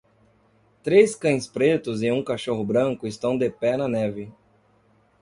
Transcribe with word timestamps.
Três 0.81 1.13
cães 1.15 1.45
pretos 1.45 2.01
e 2.01 2.11
um 2.11 2.23
cachorro 2.23 2.65
branco 2.65 3.05
estão 3.05 3.37
de 3.37 3.51
pé 3.51 3.77
na 3.77 3.87
neve. 3.87 4.33